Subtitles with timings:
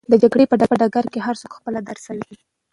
[0.11, 2.43] د جګړې په ډګر کې هرڅوک خپله دنده ترسره کوي.